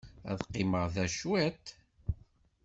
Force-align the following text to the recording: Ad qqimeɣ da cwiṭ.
Ad 0.31 0.39
qqimeɣ 0.47 0.85
da 0.95 1.05
cwiṭ. 1.17 1.65